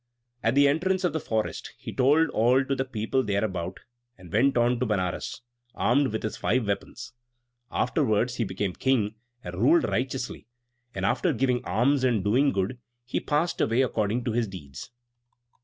At 0.41 0.55
the 0.55 0.67
entrance 0.67 1.03
of 1.03 1.13
the 1.13 1.19
forest 1.19 1.73
he 1.77 1.93
told 1.93 2.31
all 2.31 2.65
to 2.65 2.73
the 2.75 2.85
people 2.85 3.21
thereabout; 3.21 3.81
and 4.17 4.33
went 4.33 4.57
on 4.57 4.79
to 4.79 4.85
Benares, 4.87 5.43
armed 5.75 6.07
with 6.07 6.23
his 6.23 6.37
five 6.37 6.65
weapons. 6.65 7.13
Afterwards 7.71 8.37
he 8.37 8.43
became 8.43 8.73
king, 8.73 9.13
and 9.43 9.61
ruled 9.61 9.83
righteously; 9.83 10.47
and 10.95 11.05
after 11.05 11.33
giving 11.33 11.63
alms 11.65 12.03
and 12.03 12.23
doing 12.23 12.51
good 12.51 12.79
he 13.05 13.19
passed 13.19 13.61
away 13.61 13.83
according 13.83 14.23
to 14.23 14.31
his 14.31 14.47
deeds. 14.47 14.89